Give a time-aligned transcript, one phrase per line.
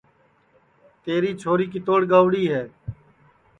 [0.03, 2.63] منگتیا تیری چھوری کِتوڑ گئیوڑی ہے